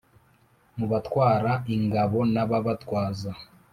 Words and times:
Mu 0.77 0.85
batwara 0.91 1.51
ingabo 1.75 2.17
n`ababatwaza. 2.33 3.31